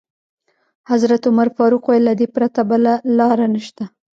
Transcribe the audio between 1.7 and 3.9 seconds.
وویل: له دې پرته بله لاره نشته.